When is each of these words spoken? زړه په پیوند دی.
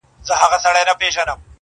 زړه 0.27 0.35
په 0.89 0.93
پیوند 0.99 1.27
دی. 1.27 1.33